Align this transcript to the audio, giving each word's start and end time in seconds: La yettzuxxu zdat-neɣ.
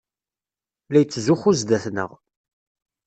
La 0.91 0.99
yettzuxxu 1.01 1.51
zdat-neɣ. 1.59 2.11